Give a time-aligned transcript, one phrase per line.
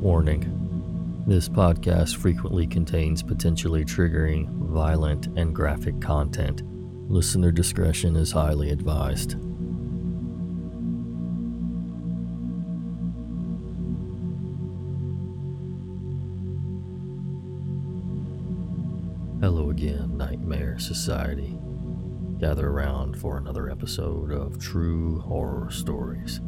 [0.00, 6.62] Warning This podcast frequently contains potentially triggering, violent, and graphic content.
[7.10, 9.32] Listener discretion is highly advised.
[19.42, 21.58] Hello again, Nightmare Society.
[22.38, 26.40] Gather around for another episode of True Horror Stories.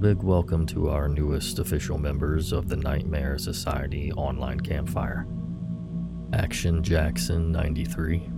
[0.00, 5.26] Big welcome to our newest official members of the Nightmare Society online campfire
[6.34, 8.28] Action Jackson 93,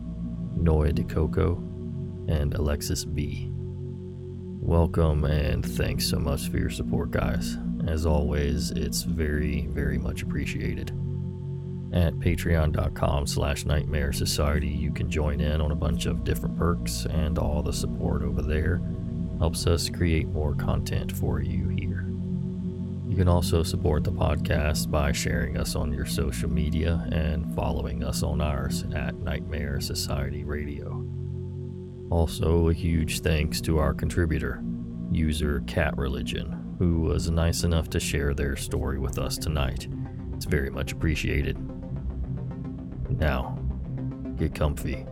[0.55, 1.59] Noy DeCoco,
[2.31, 3.49] and Alexis B.
[3.51, 7.59] Welcome and thanks so much for your support, guys.
[7.89, 10.91] As always, it's very, very much appreciated.
[11.93, 17.05] At patreon.com slash nightmare society, you can join in on a bunch of different perks
[17.07, 18.81] and all the support over there
[19.39, 22.05] helps us create more content for you here.
[23.09, 28.05] You can also support the podcast by sharing us on your social media and following
[28.05, 31.05] us on ours at Nightmare Society Radio.
[32.11, 34.63] Also, a huge thanks to our contributor,
[35.11, 39.89] user Cat Religion, who was nice enough to share their story with us tonight.
[40.35, 41.57] It's very much appreciated.
[43.19, 43.59] Now,
[44.37, 45.07] get comfy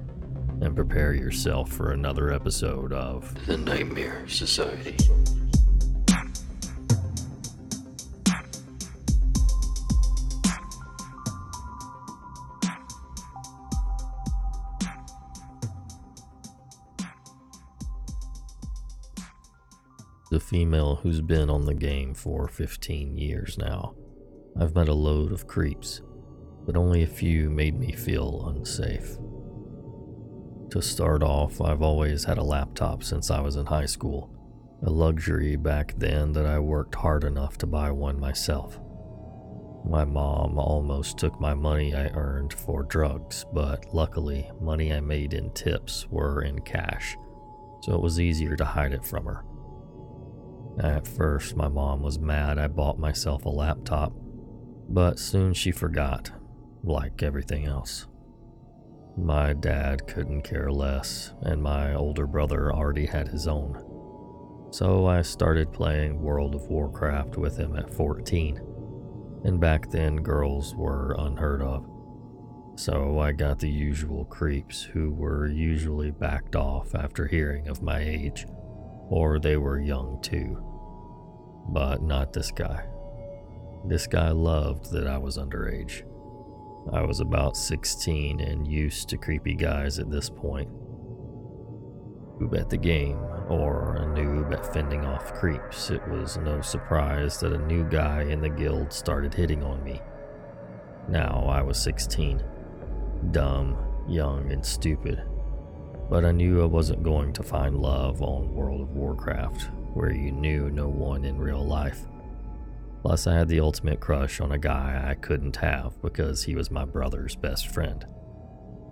[0.60, 4.96] and prepare yourself for another episode of The Nightmare Society.
[20.30, 23.94] The female who's been on the game for 15 years now.
[24.58, 26.00] I've met a load of creeps,
[26.64, 29.16] but only a few made me feel unsafe.
[30.77, 34.30] To start off, I've always had a laptop since I was in high school,
[34.83, 38.78] a luxury back then that I worked hard enough to buy one myself.
[39.89, 45.33] My mom almost took my money I earned for drugs, but luckily, money I made
[45.33, 47.17] in tips were in cash,
[47.80, 49.45] so it was easier to hide it from her.
[50.78, 54.12] At first, my mom was mad I bought myself a laptop,
[54.90, 56.33] but soon she forgot,
[56.84, 58.08] like everything else.
[59.16, 63.82] My dad couldn't care less, and my older brother already had his own.
[64.70, 68.60] So I started playing World of Warcraft with him at 14.
[69.44, 71.88] And back then, girls were unheard of.
[72.74, 78.00] So I got the usual creeps who were usually backed off after hearing of my
[78.00, 78.44] age,
[79.08, 80.62] or they were young too.
[81.70, 82.84] But not this guy.
[83.86, 86.02] This guy loved that I was underage.
[86.92, 90.69] I was about 16 and used to creepy guys at this point.
[92.39, 97.41] Noob at the game, or a noob at fending off creeps, it was no surprise
[97.41, 100.01] that a new guy in the guild started hitting on me.
[101.08, 102.42] Now I was 16.
[103.30, 103.77] Dumb,
[104.08, 105.23] young, and stupid.
[106.08, 110.30] But I knew I wasn't going to find love on World of Warcraft, where you
[110.30, 112.07] knew no one in real life.
[113.06, 116.72] Plus, I had the ultimate crush on a guy I couldn't have because he was
[116.72, 118.05] my brother's best friend.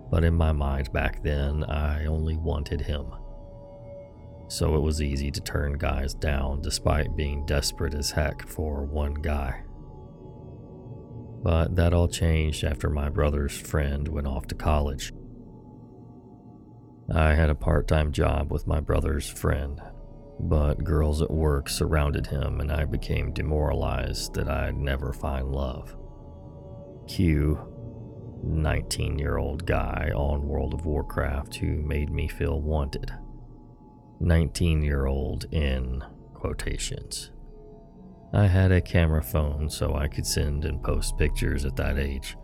[0.09, 3.07] But in my mind back then, I only wanted him.
[4.47, 9.15] So it was easy to turn guys down despite being desperate as heck for one
[9.15, 9.63] guy.
[11.43, 15.11] But that all changed after my brother's friend went off to college.
[17.13, 19.81] I had a part time job with my brother's friend
[20.39, 25.95] but girls at work surrounded him, and I became demoralized that I'd never find love.
[27.07, 27.59] Q,
[28.43, 33.11] 19 year old guy on World of Warcraft who made me feel wanted.
[34.19, 36.03] 19 year old in
[36.33, 37.31] quotations.
[38.33, 42.35] I had a camera phone so I could send and post pictures at that age,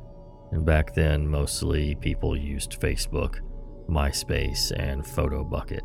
[0.51, 3.39] and back then mostly people used Facebook,
[3.89, 5.81] MySpace, and Photobucket.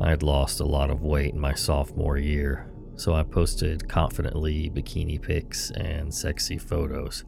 [0.00, 4.70] I had lost a lot of weight in my sophomore year, so I posted confidently
[4.70, 7.24] bikini pics and sexy photos,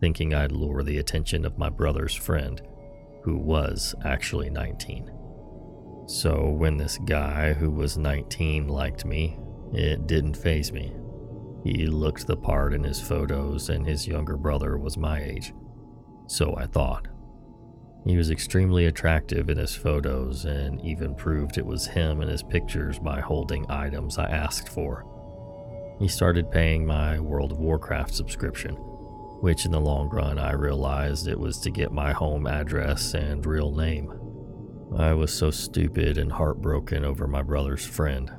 [0.00, 2.62] thinking I'd lure the attention of my brother's friend,
[3.22, 5.10] who was actually 19.
[6.06, 9.38] So when this guy who was 19 liked me,
[9.72, 10.94] it didn't faze me.
[11.62, 15.52] He looked the part in his photos, and his younger brother was my age.
[16.26, 17.08] So I thought.
[18.06, 22.42] He was extremely attractive in his photos and even proved it was him in his
[22.42, 25.06] pictures by holding items I asked for.
[25.98, 31.28] He started paying my World of Warcraft subscription, which in the long run I realized
[31.28, 34.12] it was to get my home address and real name.
[34.98, 38.30] I was so stupid and heartbroken over my brother's friend.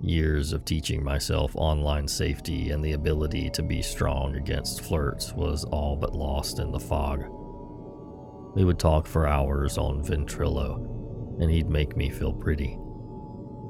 [0.00, 5.64] Years of teaching myself online safety and the ability to be strong against flirts was
[5.64, 7.24] all but lost in the fog.
[8.54, 12.78] We would talk for hours on Ventrilo, and he'd make me feel pretty.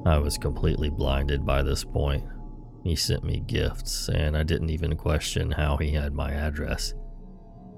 [0.04, 2.24] I was completely blinded by this point.
[2.82, 6.94] He sent me gifts, and I didn't even question how he had my address.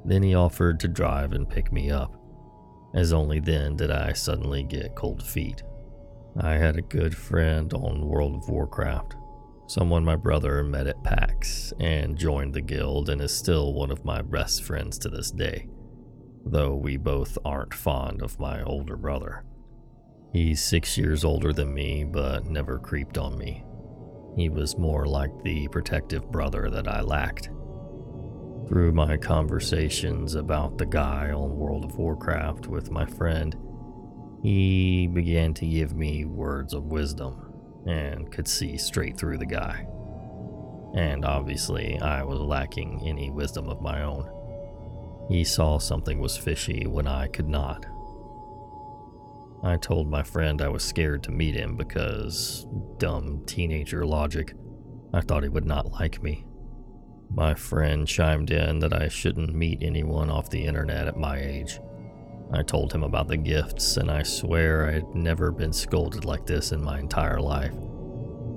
[0.07, 2.17] Then he offered to drive and pick me up,
[2.95, 5.63] as only then did I suddenly get cold feet.
[6.41, 9.17] I had a good friend on World of Warcraft,
[9.67, 14.05] someone my brother met at PAX and joined the guild and is still one of
[14.05, 15.67] my best friends to this day,
[16.45, 19.45] though we both aren't fond of my older brother.
[20.33, 23.65] He's six years older than me, but never creeped on me.
[24.37, 27.51] He was more like the protective brother that I lacked.
[28.69, 33.57] Through my conversations about the guy on World of Warcraft with my friend,
[34.43, 37.53] he began to give me words of wisdom
[37.87, 39.87] and could see straight through the guy.
[40.95, 44.29] And obviously, I was lacking any wisdom of my own.
[45.29, 47.87] He saw something was fishy when I could not.
[49.63, 52.67] I told my friend I was scared to meet him because,
[52.99, 54.55] dumb teenager logic,
[55.13, 56.45] I thought he would not like me.
[57.31, 61.81] My friend chimed in that I shouldn't meet anyone off the internet at my age
[62.53, 66.47] I told him about the gifts, and I swear I had never been scolded like
[66.47, 67.75] this in my entire life.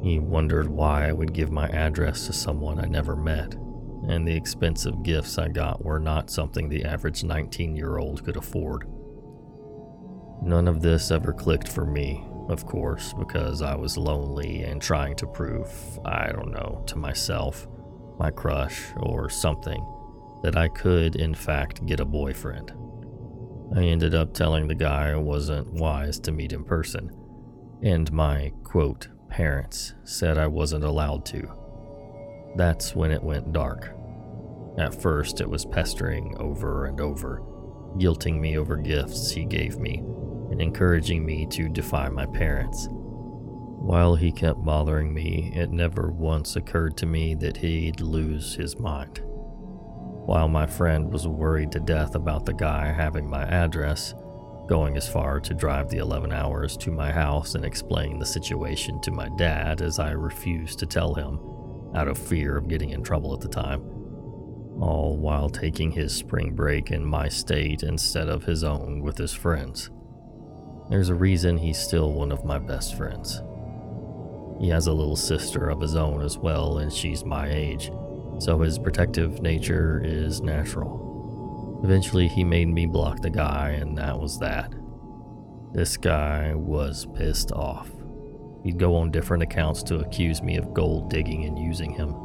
[0.03, 3.55] He wondered why I would give my address to someone I never met,
[4.07, 8.37] and the expensive gifts I got were not something the average 19 year old could
[8.37, 8.87] afford.
[10.41, 15.15] None of this ever clicked for me, of course, because I was lonely and trying
[15.17, 15.69] to prove,
[16.05, 17.67] I don't know, to myself,
[18.19, 19.85] my crush, or something,
[20.43, 22.71] that I could, in fact, get a boyfriend.
[23.75, 27.11] I ended up telling the guy I wasn't wise to meet in person,
[27.81, 31.51] and my, quote, parents said I wasn't allowed to.
[32.55, 33.96] That's when it went dark.
[34.77, 37.41] At first, it was pestering over and over,
[37.97, 40.03] guilting me over gifts he gave me,
[40.51, 42.87] and encouraging me to defy my parents.
[42.91, 48.77] While he kept bothering me, it never once occurred to me that he'd lose his
[48.77, 49.21] mind.
[49.23, 54.13] While my friend was worried to death about the guy having my address,
[54.67, 58.99] going as far to drive the 11 hours to my house and explain the situation
[59.01, 61.39] to my dad as I refused to tell him,
[61.95, 63.96] out of fear of getting in trouble at the time,
[64.79, 69.33] all while taking his spring break in my state instead of his own with his
[69.33, 69.89] friends.
[70.89, 73.41] There's a reason he's still one of my best friends.
[74.59, 77.91] He has a little sister of his own as well, and she's my age
[78.39, 81.81] so his protective nature is natural.
[81.83, 84.73] Eventually, he made me block the guy, and that was that.
[85.73, 87.89] This guy was pissed off.
[88.63, 92.15] He'd go on different accounts to accuse me of gold digging and using him.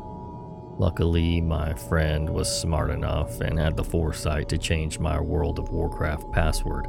[0.82, 5.70] Luckily, my friend was smart enough and had the foresight to change my World of
[5.70, 6.88] Warcraft password,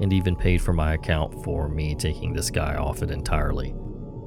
[0.00, 3.74] and even paid for my account for me taking this guy off it entirely,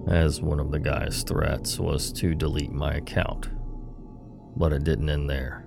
[0.08, 3.50] as one of the guy's threats was to delete my account
[4.56, 5.66] but it didn't end there.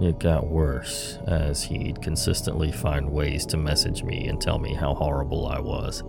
[0.00, 4.94] It got worse as he'd consistently find ways to message me and tell me how
[4.94, 6.02] horrible I was.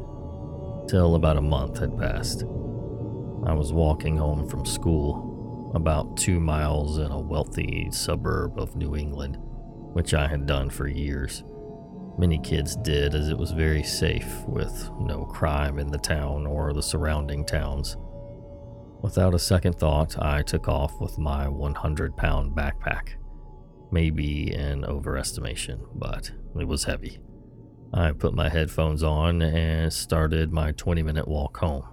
[0.90, 2.44] Till about a month had passed.
[3.46, 5.33] I was walking home from school,
[5.74, 9.38] about two miles in a wealthy suburb of New England,
[9.94, 11.44] which I had done for years.
[12.18, 16.72] Many kids did, as it was very safe, with no crime in the town or
[16.72, 17.98] the surrounding towns.
[19.02, 23.16] Without a second thought, I took off with my 100 pound backpack.
[23.92, 27.20] Maybe an overestimation, but it was heavy.
[27.94, 31.84] I put my headphones on and started my 20 minute walk home.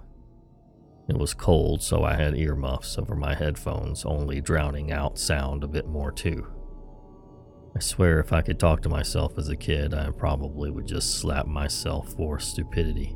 [1.11, 5.67] It was cold, so I had earmuffs over my headphones, only drowning out sound a
[5.67, 6.47] bit more too.
[7.75, 11.15] I swear if I could talk to myself as a kid, I probably would just
[11.15, 13.13] slap myself for stupidity.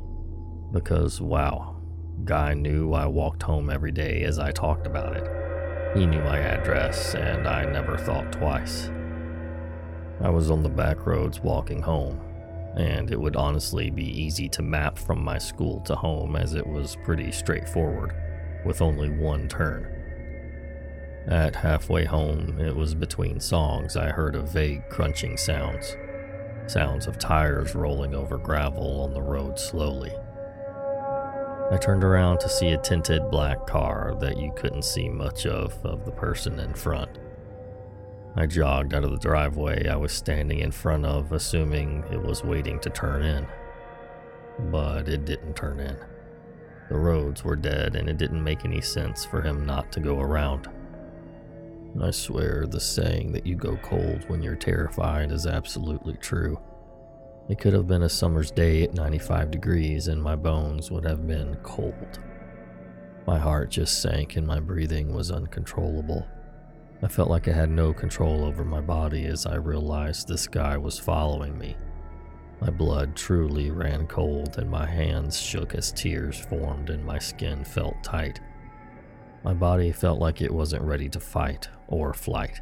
[0.74, 1.80] Because, wow,
[2.26, 5.96] Guy knew I walked home every day as I talked about it.
[5.96, 8.90] He knew my address, and I never thought twice.
[10.20, 12.20] I was on the back roads walking home,
[12.76, 16.66] and it would honestly be easy to map from my school to home as it
[16.66, 18.14] was pretty straightforward,
[18.64, 19.92] with only one turn.
[21.26, 25.96] At halfway home, it was between songs I heard of vague crunching sounds,
[26.66, 30.12] sounds of tires rolling over gravel on the road slowly.
[31.68, 35.84] I turned around to see a tinted black car that you couldn't see much of
[35.84, 37.18] of the person in front.
[38.38, 42.44] I jogged out of the driveway I was standing in front of, assuming it was
[42.44, 43.46] waiting to turn in.
[44.70, 45.96] But it didn't turn in.
[46.90, 50.20] The roads were dead, and it didn't make any sense for him not to go
[50.20, 50.68] around.
[52.00, 56.60] I swear the saying that you go cold when you're terrified is absolutely true.
[57.48, 61.26] It could have been a summer's day at 95 degrees, and my bones would have
[61.26, 62.20] been cold.
[63.26, 66.26] My heart just sank, and my breathing was uncontrollable.
[67.02, 70.76] I felt like I had no control over my body as I realized this guy
[70.78, 71.76] was following me.
[72.60, 77.64] My blood truly ran cold, and my hands shook as tears formed and my skin
[77.64, 78.40] felt tight.
[79.44, 82.60] My body felt like it wasn't ready to fight or flight,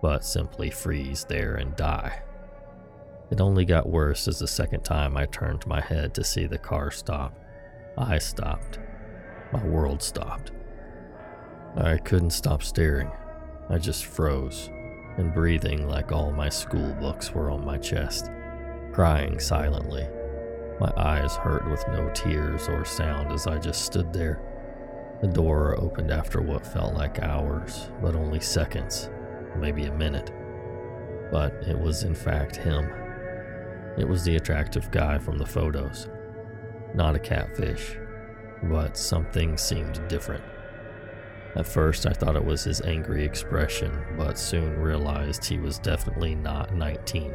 [0.00, 2.22] but simply freeze there and die.
[3.32, 6.58] It only got worse as the second time I turned my head to see the
[6.58, 7.36] car stop.
[7.98, 8.78] I stopped.
[9.52, 10.52] My world stopped.
[11.76, 13.10] I couldn't stop staring.
[13.68, 14.70] I just froze
[15.16, 18.30] and breathing like all my school books were on my chest
[18.96, 20.08] crying silently.
[20.80, 24.40] My eyes hurt with no tears or sound as I just stood there.
[25.20, 29.10] The door opened after what felt like hours, but only seconds,
[29.54, 30.30] maybe a minute.
[31.30, 32.90] But it was in fact him.
[33.98, 36.08] It was the attractive guy from the photos.
[36.94, 37.98] Not a catfish,
[38.62, 40.44] but something seemed different.
[41.56, 46.34] At first, I thought it was his angry expression, but soon realized he was definitely
[46.34, 47.34] not 19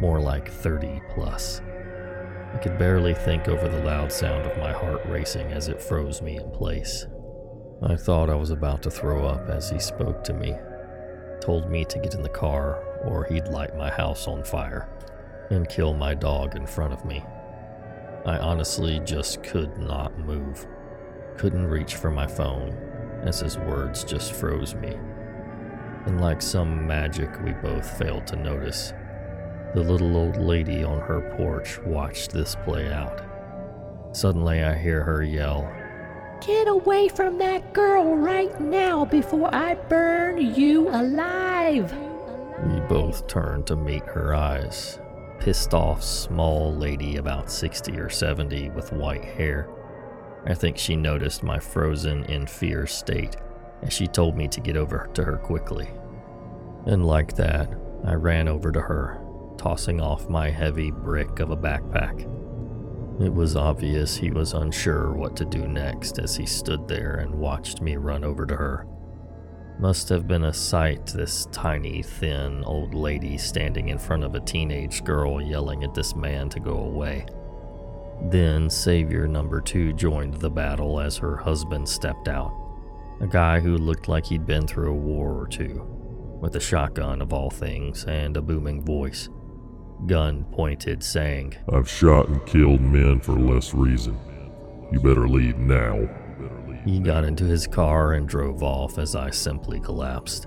[0.00, 1.60] more like 30 plus.
[2.54, 6.22] I could barely think over the loud sound of my heart racing as it froze
[6.22, 7.06] me in place.
[7.82, 10.56] I thought I was about to throw up as he spoke to me,
[11.40, 14.88] told me to get in the car or he'd light my house on fire
[15.50, 17.22] and kill my dog in front of me.
[18.24, 20.66] I honestly just could not move,
[21.36, 22.89] couldn't reach for my phone
[23.22, 24.96] as his words just froze me.
[26.06, 28.92] And like some magic we both failed to notice,
[29.74, 33.22] the little old lady on her porch watched this play out.
[34.12, 35.70] Suddenly, I hear her yell,
[36.40, 41.92] Get away from that girl right now before I burn you alive!
[42.64, 44.98] We both turn to meet her eyes.
[45.38, 49.68] Pissed off, small lady about 60 or 70 with white hair.
[50.46, 53.36] I think she noticed my frozen in fear state,
[53.82, 55.88] and she told me to get over to her quickly.
[56.86, 59.20] And like that, I ran over to her
[59.58, 62.26] tossing off my heavy brick of a backpack.
[63.22, 67.34] It was obvious he was unsure what to do next as he stood there and
[67.34, 68.86] watched me run over to her.
[69.78, 74.40] Must have been a sight, this tiny, thin old lady standing in front of a
[74.40, 77.26] teenage girl yelling at this man to go away.
[78.22, 82.52] Then Savior number two joined the battle as her husband stepped out.
[83.20, 85.86] A guy who looked like he'd been through a war or two,
[86.40, 89.28] with a shotgun of all things and a booming voice
[90.06, 94.18] gun pointed, saying, I've shot and killed men for less reason.
[94.92, 96.08] You better leave now.
[96.84, 100.46] He got into his car and drove off as I simply collapsed.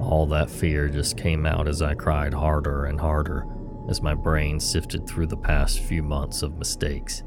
[0.00, 3.46] All that fear just came out as I cried harder and harder
[3.88, 7.22] as my brain sifted through the past few months of mistakes.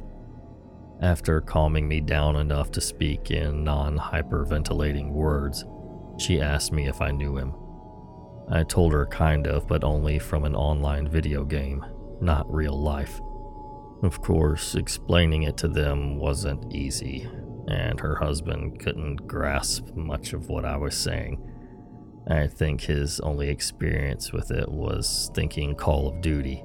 [1.01, 5.65] After calming me down enough to speak in non hyperventilating words,
[6.17, 7.53] she asked me if I knew him.
[8.49, 11.85] I told her kind of, but only from an online video game,
[12.21, 13.19] not real life.
[14.03, 17.27] Of course, explaining it to them wasn't easy,
[17.67, 21.41] and her husband couldn't grasp much of what I was saying.
[22.27, 26.63] I think his only experience with it was thinking Call of Duty,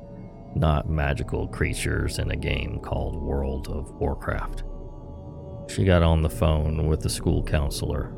[0.54, 4.64] not magical creatures in a game called World of Warcraft.
[5.68, 8.14] She got on the phone with the school counselor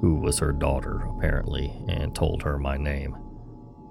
[0.00, 3.16] who was her daughter, apparently, and told her my name.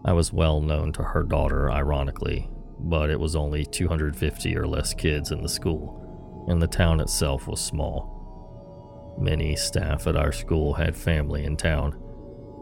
[0.06, 2.50] I was well known to her daughter, ironically,
[2.80, 7.48] but it was only 250 or less kids in the school, and the town itself
[7.48, 9.16] was small.
[9.20, 12.00] Many staff at our school had family in town.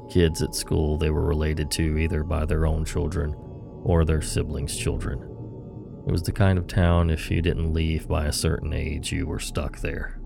[0.09, 3.35] Kids at school they were related to either by their own children
[3.83, 5.19] or their siblings' children.
[6.05, 9.25] It was the kind of town if you didn't leave by a certain age, you
[9.25, 10.19] were stuck there.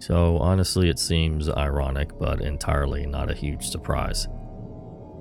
[0.00, 4.26] So, honestly, it seems ironic, but entirely not a huge surprise.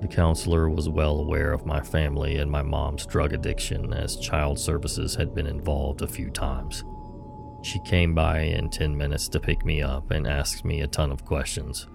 [0.01, 4.57] The counselor was well aware of my family and my mom's drug addiction, as child
[4.57, 6.83] services had been involved a few times.
[7.61, 11.11] She came by in 10 minutes to pick me up and asked me a ton
[11.11, 11.87] of questions.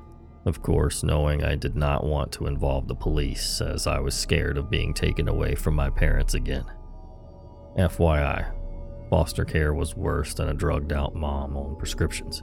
[0.46, 4.58] Of course, knowing I did not want to involve the police, as I was scared
[4.58, 6.64] of being taken away from my parents again.
[7.78, 8.52] FYI,
[9.08, 12.42] foster care was worse than a drugged out mom on prescriptions.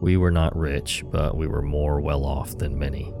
[0.00, 3.14] We were not rich, but we were more well off than many.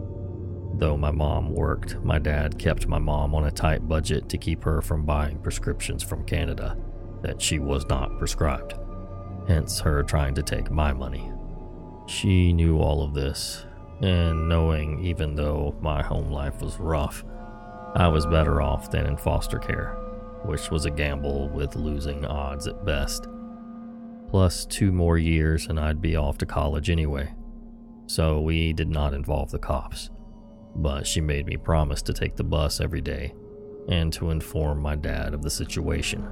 [0.74, 4.64] Though my mom worked, my dad kept my mom on a tight budget to keep
[4.64, 6.76] her from buying prescriptions from Canada
[7.22, 8.74] that she was not prescribed.
[9.48, 11.32] hence her trying to take my money.
[12.06, 13.64] She knew all of this,
[14.00, 17.24] and knowing even though my home life was rough,
[17.94, 19.96] I was better off than in foster care,
[20.44, 23.28] which was a gamble with losing odds at best.
[24.28, 27.34] Plus, two more years and I'd be off to college anyway.
[28.06, 30.10] So we did not involve the cops.
[30.74, 33.34] But she made me promise to take the bus every day
[33.88, 36.26] and to inform my dad of the situation.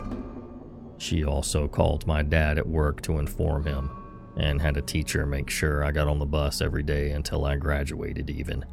[0.97, 3.91] She also called my dad at work to inform him
[4.37, 7.57] and had a teacher make sure I got on the bus every day until I
[7.57, 8.65] graduated, even.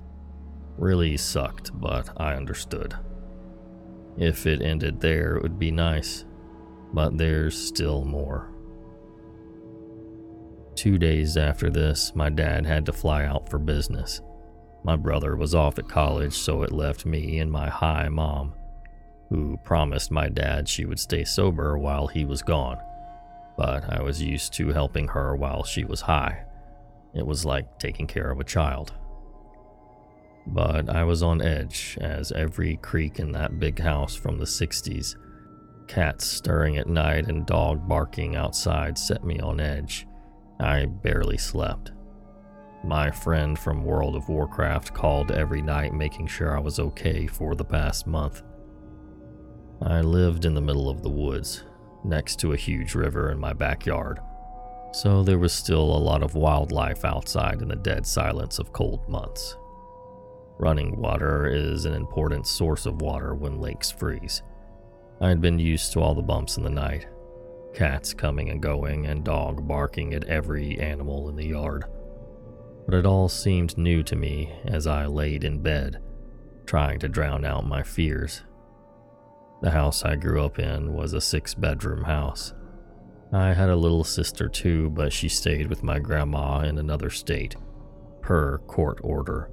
[0.78, 2.96] Really sucked, but I understood.
[4.18, 6.26] If it ended there, it would be nice,
[6.94, 8.52] but there's still more.
[10.76, 14.22] Two days after this, my dad had to fly out for business.
[14.84, 18.54] My brother was off at college, so it left me and my high mom,
[19.30, 22.78] who promised my dad she would stay sober while he was gone.
[23.58, 26.46] But I was used to helping her while she was high.
[27.14, 28.94] It was like taking care of a child.
[30.46, 35.16] But I was on edge, as every creak in that big house from the 60s,
[35.88, 40.08] cats stirring at night and dog barking outside set me on edge.
[40.60, 41.92] I barely slept.
[42.84, 47.56] My friend from World of Warcraft called every night making sure I was okay for
[47.56, 48.44] the past month.
[49.82, 51.64] I lived in the middle of the woods,
[52.08, 54.20] next to a huge river in my backyard,
[54.92, 59.08] so there was still a lot of wildlife outside in the dead silence of cold
[59.08, 59.58] months.
[60.60, 64.42] Running water is an important source of water when lakes freeze.
[65.22, 67.08] I had been used to all the bumps in the night,
[67.74, 71.86] cats coming and going, and dog barking at every animal in the yard.
[72.88, 76.02] But it all seemed new to me as I laid in bed,
[76.66, 78.42] trying to drown out my fears.
[79.62, 82.54] The house I grew up in was a six bedroom house.
[83.34, 87.56] I had a little sister too, but she stayed with my grandma in another state,
[88.22, 89.50] per court order,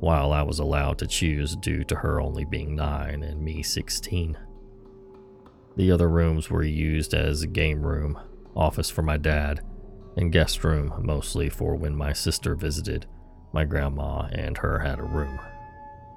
[0.00, 4.36] while I was allowed to choose due to her only being 9 and me 16.
[5.76, 8.18] The other rooms were used as a game room,
[8.54, 9.60] office for my dad,
[10.16, 13.06] and guest room mostly for when my sister visited.
[13.52, 15.38] My grandma and her had a room.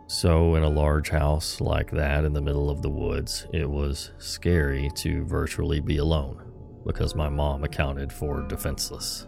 [0.08, 4.12] So, in a large house like that in the middle of the woods, it was
[4.18, 6.42] scary to virtually be alone
[6.86, 9.28] because my mom accounted for defenseless.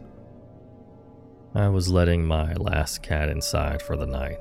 [1.53, 4.39] I was letting my last cat inside for the night.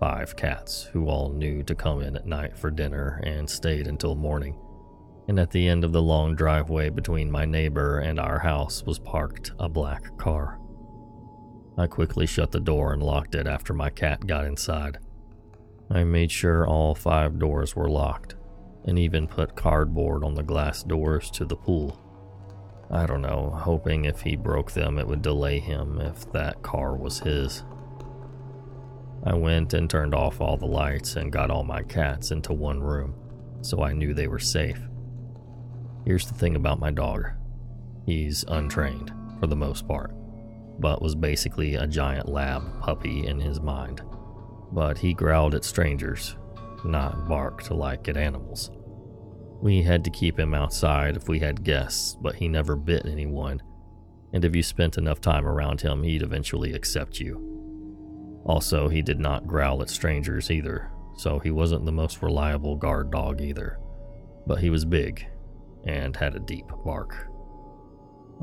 [0.00, 4.16] Five cats who all knew to come in at night for dinner and stayed until
[4.16, 4.58] morning
[5.28, 8.98] and at the end of the long driveway between my neighbor and our house was
[8.98, 10.58] parked a black car.
[11.78, 14.98] I quickly shut the door and locked it after my cat got inside.
[15.92, 18.36] I made sure all five doors were locked
[18.86, 22.00] and even put cardboard on the glass doors to the pool.
[22.90, 26.96] I don't know, hoping if he broke them it would delay him if that car
[26.96, 27.62] was his.
[29.24, 32.80] I went and turned off all the lights and got all my cats into one
[32.80, 33.14] room,
[33.60, 34.80] so I knew they were safe.
[36.06, 37.30] Here's the thing about my dog
[38.06, 40.12] he's untrained, for the most part,
[40.80, 44.02] but was basically a giant lab puppy in his mind.
[44.72, 46.36] But he growled at strangers,
[46.84, 48.70] not barked like at animals.
[49.60, 53.62] We had to keep him outside if we had guests, but he never bit anyone,
[54.32, 58.40] and if you spent enough time around him, he'd eventually accept you.
[58.44, 63.10] Also, he did not growl at strangers either, so he wasn't the most reliable guard
[63.12, 63.78] dog either.
[64.46, 65.26] But he was big
[65.84, 67.28] and had a deep bark.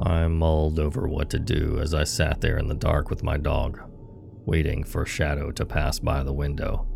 [0.02, 3.38] I mulled over what to do as I sat there in the dark with my
[3.38, 3.82] dog,
[4.50, 6.88] waiting for Shadow to pass by the window.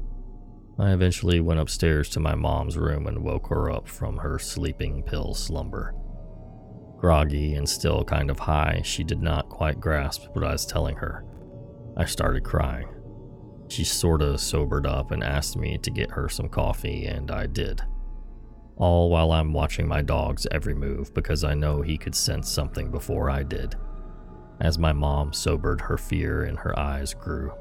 [0.80, 5.04] I eventually went upstairs to my mom's room and woke her up from her sleeping
[5.04, 5.94] pill slumber.
[6.98, 10.96] Groggy and still kind of high, she did not quite grasp what I was telling
[10.96, 11.24] her.
[11.96, 12.88] I started crying.
[13.70, 17.84] She sorta sobered up and asked me to get her some coffee, and I did
[18.76, 22.90] all while I'm watching my dog's every move because I know he could sense something
[22.92, 23.76] before I did.
[24.60, 27.54] As my mom sobered, her fear in her eyes grew.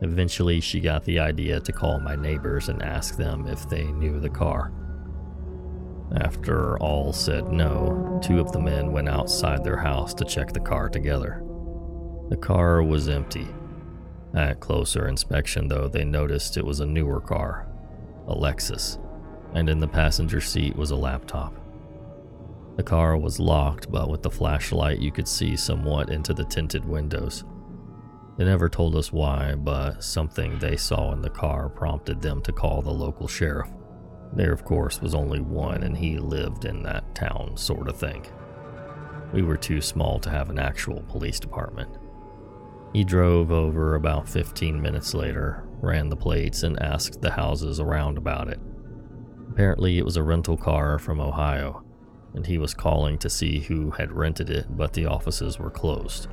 [0.00, 4.18] Eventually, she got the idea to call my neighbors and ask them if they knew
[4.18, 4.72] the car.
[6.16, 10.60] After all said no, two of the men went outside their house to check the
[10.60, 11.42] car together.
[12.28, 13.48] The car was empty.
[14.34, 17.66] At closer inspection, though, they noticed it was a newer car,
[18.26, 18.98] a Lexus
[19.54, 21.54] and in the passenger seat was a laptop.
[22.76, 26.84] The car was locked, but with the flashlight, you could see somewhat into the tinted
[26.84, 27.44] windows.
[28.38, 32.52] They never told us why, but something they saw in the car prompted them to
[32.52, 33.70] call the local sheriff.
[34.32, 38.24] There, of course, was only one, and he lived in that town, sort of thing.
[39.34, 41.90] We were too small to have an actual police department.
[42.94, 48.16] He drove over about 15 minutes later, ran the plates, and asked the houses around
[48.16, 48.60] about it.
[49.50, 51.84] Apparently, it was a rental car from Ohio,
[52.34, 56.28] and he was calling to see who had rented it, but the offices were closed.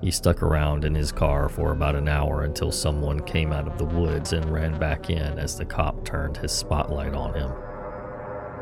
[0.00, 3.78] He stuck around in his car for about an hour until someone came out of
[3.78, 7.52] the woods and ran back in as the cop turned his spotlight on him.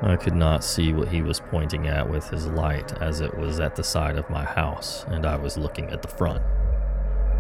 [0.03, 3.59] I could not see what he was pointing at with his light as it was
[3.59, 6.43] at the side of my house and I was looking at the front.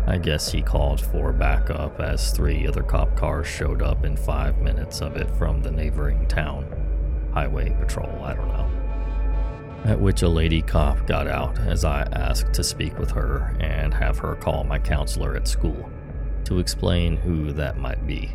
[0.06, 4.58] I guess he called for backup as three other cop cars showed up in five
[4.58, 7.30] minutes of it from the neighboring town.
[7.34, 8.79] Highway patrol, I don't know.
[9.84, 13.94] At which a lady cop got out as I asked to speak with her and
[13.94, 15.90] have her call my counselor at school
[16.44, 18.34] to explain who that might be.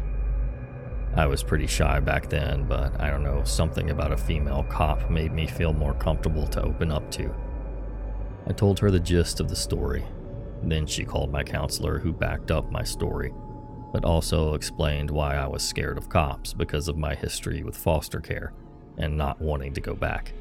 [1.15, 5.09] I was pretty shy back then, but I don't know, something about a female cop
[5.09, 7.33] made me feel more comfortable to open up to.
[8.47, 10.03] I told her the gist of the story.
[10.63, 13.33] Then she called my counselor, who backed up my story,
[13.93, 18.19] but also explained why I was scared of cops because of my history with foster
[18.19, 18.51] care
[18.97, 20.33] and not wanting to go back.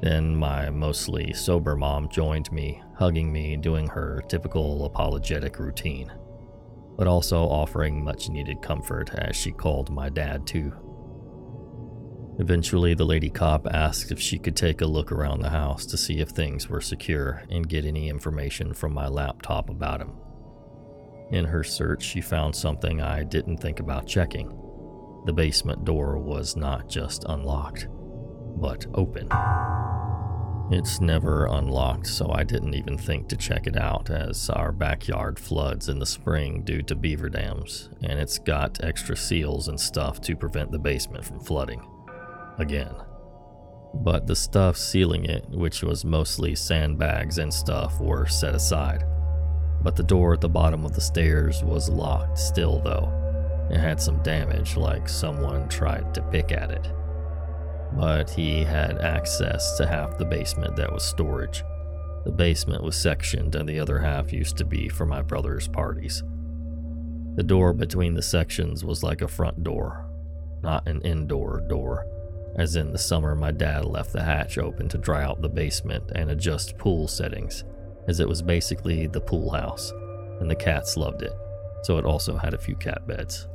[0.00, 6.10] Then my mostly sober mom joined me, hugging me, doing her typical apologetic routine
[7.00, 10.70] but also offering much needed comfort as she called my dad too.
[12.38, 15.96] Eventually, the lady cop asked if she could take a look around the house to
[15.96, 20.12] see if things were secure and get any information from my laptop about him.
[21.30, 24.48] In her search, she found something I didn't think about checking.
[25.24, 27.88] The basement door was not just unlocked,
[28.58, 29.30] but open.
[30.72, 35.36] It's never unlocked, so I didn't even think to check it out, as our backyard
[35.36, 40.20] floods in the spring due to beaver dams, and it's got extra seals and stuff
[40.20, 41.84] to prevent the basement from flooding.
[42.58, 42.94] Again.
[43.94, 49.04] But the stuff sealing it, which was mostly sandbags and stuff, were set aside.
[49.82, 53.10] But the door at the bottom of the stairs was locked still, though.
[53.72, 56.92] It had some damage, like someone tried to pick at it
[57.92, 61.64] but he had access to half the basement that was storage.
[62.24, 66.22] The basement was sectioned, and the other half used to be for my brother's parties.
[67.36, 70.06] The door between the sections was like a front door,
[70.62, 72.06] not an indoor door,
[72.56, 76.04] as in the summer my dad left the hatch open to dry out the basement
[76.14, 77.64] and adjust pool settings,
[78.06, 79.92] as it was basically the pool house,
[80.40, 81.32] and the cats loved it,
[81.82, 83.48] so it also had a few cat beds.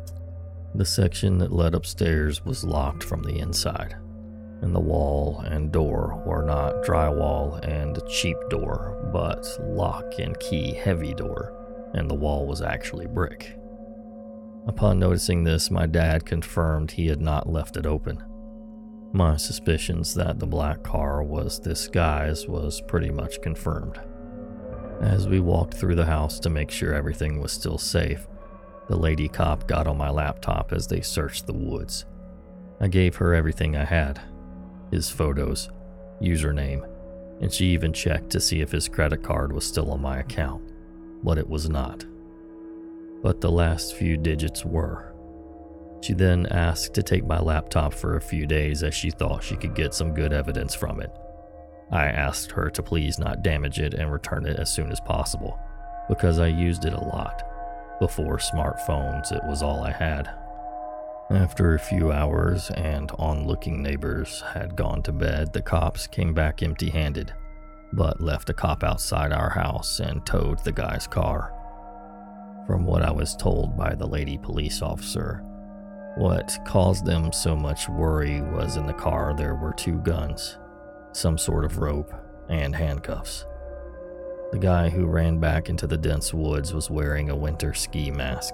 [0.74, 3.96] The section that led upstairs was locked from the inside
[4.62, 10.74] and the wall and door were not drywall and cheap door, but lock and key
[10.74, 11.54] heavy door,
[11.94, 13.58] and the wall was actually brick.
[14.68, 18.24] Upon noticing this, my dad confirmed he had not left it open.
[19.14, 24.00] My suspicions that the black car was this guy's was pretty much confirmed.
[25.02, 28.28] As we walked through the house to make sure everything was still safe,
[28.88, 32.06] the lady cop got on my laptop as they searched the woods.
[32.80, 34.22] I gave her everything I had
[34.96, 35.70] his photos,
[36.22, 36.88] username,
[37.42, 40.64] and she even checked to see if his credit card was still on my account,
[41.22, 42.06] but it was not.
[43.22, 45.14] But the last few digits were.
[46.02, 49.58] She then asked to take my laptop for a few days as she thought she
[49.58, 51.12] could get some good evidence from it.
[51.92, 55.60] I asked her to please not damage it and return it as soon as possible,
[56.08, 57.44] because I used it a lot.
[58.00, 60.30] Before smartphones, it was all I had.
[61.32, 66.62] After a few hours and onlooking neighbors had gone to bed, the cops came back
[66.62, 67.34] empty handed,
[67.94, 71.52] but left a cop outside our house and towed the guy's car.
[72.68, 75.42] From what I was told by the lady police officer,
[76.16, 80.60] what caused them so much worry was in the car there were two guns,
[81.12, 82.14] some sort of rope,
[82.50, 83.48] and handcuffs.
[84.52, 88.54] The guy who ran back into the dense woods was wearing a winter ski mask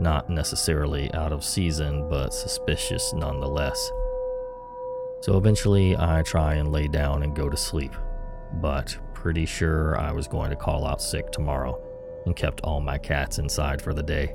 [0.00, 3.92] not necessarily out of season, but suspicious nonetheless.
[5.20, 7.92] So eventually, I try and lay down and go to sleep,
[8.54, 11.78] but pretty sure I was going to call out sick tomorrow
[12.24, 14.34] and kept all my cats inside for the day.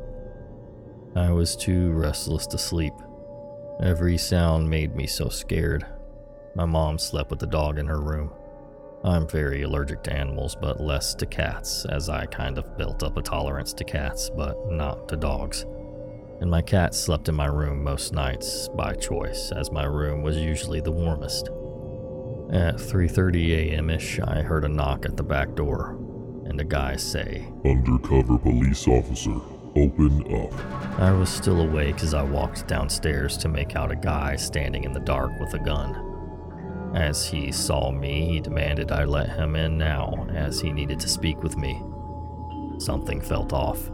[1.15, 2.93] I was too restless to sleep.
[3.81, 5.85] Every sound made me so scared.
[6.55, 8.31] My mom slept with the dog in her room.
[9.03, 13.17] I'm very allergic to animals, but less to cats, as I kind of built up
[13.17, 15.65] a tolerance to cats, but not to dogs.
[16.41, 20.37] And my cat slept in my room most nights by choice, as my room was
[20.37, 21.49] usually the warmest.
[22.51, 25.97] At 3:30 a.m.ish, I heard a knock at the back door,
[26.45, 29.35] and a guy say, "Undercover police officer,
[29.75, 30.53] open up."
[30.99, 34.93] I was still awake as I walked downstairs to make out a guy standing in
[34.93, 36.04] the dark with a gun.
[36.95, 41.09] As he saw me, he demanded I let him in now, as he needed to
[41.09, 41.83] speak with me.
[42.77, 43.91] Something felt off.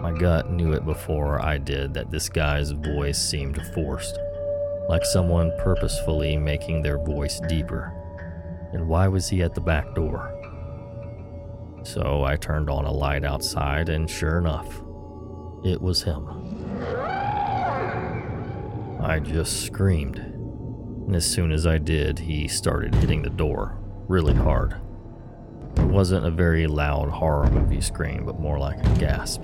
[0.00, 4.18] My gut knew it before I did that this guy's voice seemed forced,
[4.88, 7.92] like someone purposefully making their voice deeper.
[8.72, 10.32] And why was he at the back door?
[11.84, 14.82] So I turned on a light outside, and sure enough,
[15.64, 16.26] it was him.
[19.00, 20.33] I just screamed.
[21.12, 23.76] As soon as I did, he started hitting the door
[24.08, 24.76] really hard.
[25.76, 29.42] It wasn't a very loud horror movie scream, but more like a gasp.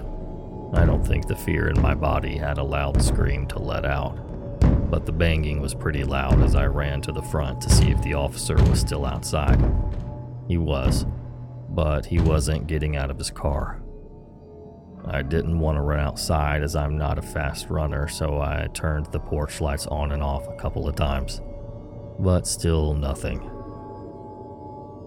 [0.72, 4.16] I don't think the fear in my body had a loud scream to let out,
[4.90, 8.00] but the banging was pretty loud as I ran to the front to see if
[8.02, 9.60] the officer was still outside.
[10.48, 11.04] He was,
[11.68, 13.82] but he wasn't getting out of his car.
[15.06, 19.06] I didn't want to run outside as I'm not a fast runner, so I turned
[19.06, 21.40] the porch lights on and off a couple of times.
[22.22, 23.50] But still nothing.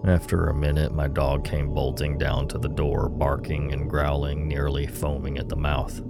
[0.04, 4.88] After a minute, my dog came bolting down to the door, barking and growling, nearly
[4.88, 6.02] foaming at the mouth.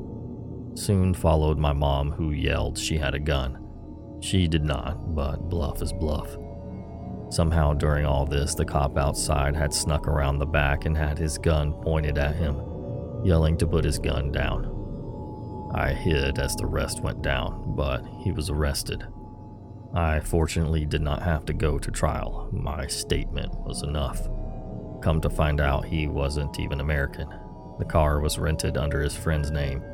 [0.75, 3.59] Soon followed my mom, who yelled she had a gun.
[4.21, 6.37] She did not, but bluff is bluff.
[7.29, 11.37] Somehow, during all this, the cop outside had snuck around the back and had his
[11.37, 12.63] gun pointed at him,
[13.23, 14.71] yelling to put his gun down.
[15.75, 19.05] I hid as the rest went down, but he was arrested.
[19.95, 22.49] I fortunately did not have to go to trial.
[22.53, 24.21] My statement was enough.
[25.03, 27.33] Come to find out, he wasn't even American.
[27.79, 29.85] The car was rented under his friend's name.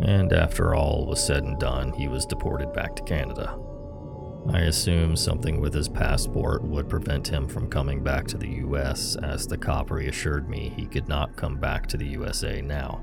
[0.00, 3.58] And after all was said and done, he was deported back to Canada.
[4.52, 9.16] I assume something with his passport would prevent him from coming back to the US,
[9.16, 13.02] as the cop reassured me he could not come back to the USA now.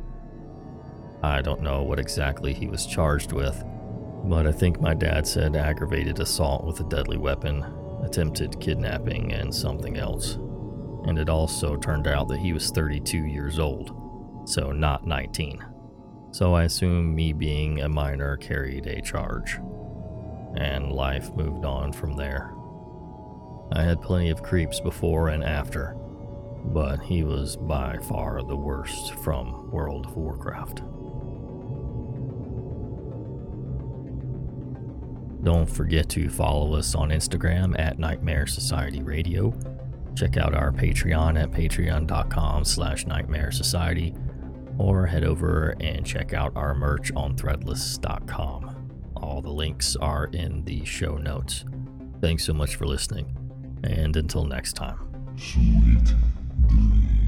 [1.24, 3.64] I don't know what exactly he was charged with,
[4.24, 7.66] but I think my dad said aggravated assault with a deadly weapon,
[8.04, 10.36] attempted kidnapping, and something else.
[11.06, 15.64] And it also turned out that he was 32 years old, so not 19.
[16.32, 19.60] So I assume me being a minor carried a charge.
[20.56, 22.54] And life moved on from there.
[23.74, 25.96] I had plenty of creeps before and after,
[26.66, 30.82] but he was by far the worst from World of Warcraft.
[35.44, 39.54] Don't forget to follow us on Instagram at Nightmare Society Radio.
[40.16, 44.14] Check out our Patreon at patreon.com slash nightmare society
[44.78, 48.90] or head over and check out our merch on threadless.com.
[49.16, 51.66] All the links are in the show notes.
[52.22, 53.36] Thanks so much for listening,
[53.84, 55.00] and until next time.
[55.38, 57.21] Sweet dreams.